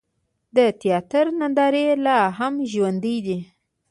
[0.55, 3.39] د تیاتر نندارې لا هم ژوندۍ دي.